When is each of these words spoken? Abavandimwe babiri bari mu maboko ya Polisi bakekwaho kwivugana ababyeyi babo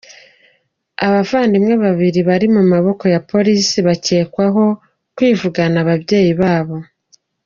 Abavandimwe 1.05 1.73
babiri 1.85 2.19
bari 2.29 2.47
mu 2.55 2.63
maboko 2.71 3.03
ya 3.13 3.21
Polisi 3.31 3.77
bakekwaho 3.87 4.63
kwivugana 5.15 5.77
ababyeyi 5.83 6.33
babo 6.43 6.77